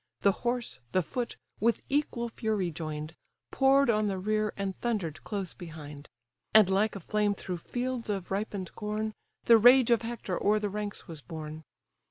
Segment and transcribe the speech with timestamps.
[0.21, 3.13] The horse, the foot, with equal fury join'd,
[3.51, 6.09] Pour'd on the rear, and thunder'd close behind:
[6.55, 9.13] And like a flame through fields of ripen'd corn,
[9.45, 11.65] The rage of Hector o'er the ranks was borne.